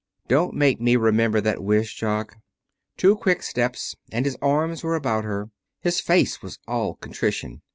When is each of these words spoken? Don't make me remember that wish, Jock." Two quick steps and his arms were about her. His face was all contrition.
Don't 0.27 0.55
make 0.55 0.81
me 0.81 0.95
remember 0.95 1.39
that 1.41 1.61
wish, 1.61 1.93
Jock." 1.93 2.37
Two 2.97 3.15
quick 3.15 3.43
steps 3.43 3.95
and 4.11 4.25
his 4.25 4.35
arms 4.41 4.83
were 4.83 4.95
about 4.95 5.25
her. 5.25 5.51
His 5.79 5.99
face 6.01 6.41
was 6.41 6.57
all 6.67 6.95
contrition. 6.95 7.61